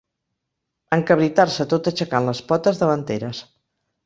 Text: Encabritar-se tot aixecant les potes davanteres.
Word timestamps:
Encabritar-se 0.97 1.67
tot 1.75 1.91
aixecant 1.93 2.31
les 2.31 2.43
potes 2.53 2.81
davanteres. 2.83 3.45